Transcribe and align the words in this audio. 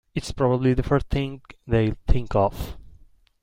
It's 0.15 0.31
probably 0.31 0.73
the 0.73 0.81
first 0.81 1.09
thing 1.11 1.43
they'll 1.67 1.95
think 2.07 2.33
of. 2.33 2.75